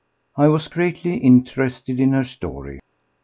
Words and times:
I 0.35 0.47
was 0.47 0.67
greatly 0.67 1.17
interested 1.17 1.99
in 1.99 2.11
her 2.13 2.23
story. 2.23 2.79